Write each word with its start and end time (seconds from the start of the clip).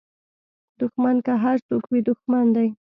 دوښمن 0.79 1.15
که 1.25 1.33
هر 1.43 1.57
څوک 1.67 1.83
وي 1.87 1.99
دوښمن 2.07 2.45
دی 2.55 2.67